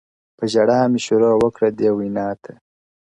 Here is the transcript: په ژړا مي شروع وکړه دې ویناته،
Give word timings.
په 0.37 0.43
ژړا 0.53 0.79
مي 0.91 0.99
شروع 1.05 1.33
وکړه 1.37 1.67
دې 1.77 1.89
ویناته، 1.97 2.53